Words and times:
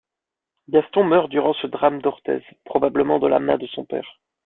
Gaston 0.69 1.03
meurt 1.03 1.29
durant 1.29 1.53
ce 1.53 1.67
drame 1.67 2.01
d'Orthez, 2.01 2.41
probablement 2.65 3.19
de 3.19 3.27
la 3.27 3.37
main 3.37 3.59
de 3.59 3.67
son 3.67 3.85
père. 3.85 4.17